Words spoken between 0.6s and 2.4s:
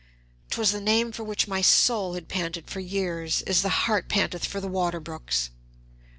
the name for which my soul had